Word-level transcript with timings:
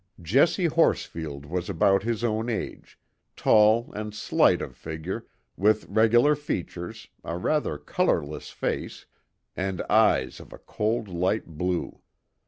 Jessie 0.19 0.65
Horsfield 0.65 1.45
was 1.45 1.69
about 1.69 2.01
his 2.01 2.23
own 2.23 2.49
age; 2.49 2.97
tall 3.35 3.93
and 3.93 4.15
slight 4.15 4.59
of 4.59 4.75
figure, 4.75 5.27
with 5.55 5.85
regular 5.87 6.33
features, 6.35 7.07
a 7.23 7.37
rather 7.37 7.77
colourless 7.77 8.49
face, 8.49 9.05
and 9.55 9.83
eyes 9.91 10.39
of 10.39 10.51
a 10.53 10.57
cold, 10.57 11.07
light 11.07 11.45
blue. 11.45 12.01